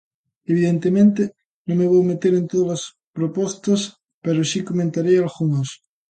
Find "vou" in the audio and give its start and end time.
1.93-2.03